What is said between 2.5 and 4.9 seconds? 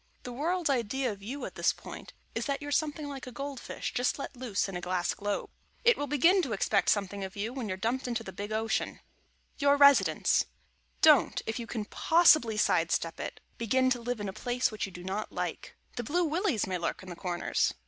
you're something like a gold fish just let loose in a